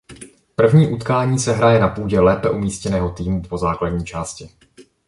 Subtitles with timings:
[0.55, 4.49] První utkání se hraje na půdě lépe umístěného týmu po základní části.